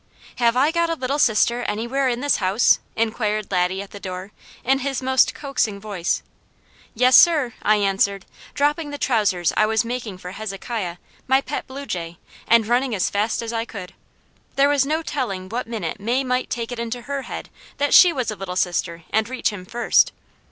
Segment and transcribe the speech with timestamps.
[0.37, 4.31] "Have I got a Little Sister anywhere in this house?" inquired Laddie at the door,
[4.63, 6.23] in his most coaxing voice.
[6.95, 8.25] "Yes sir," I answered,
[8.55, 12.17] dropping the trousers I was making for Hezekiah, my pet bluejay,
[12.47, 13.93] and running as fast as I could.
[14.55, 18.11] There was no telling what minute May might take it into her head that she
[18.11, 20.13] was a little sister and reach him first.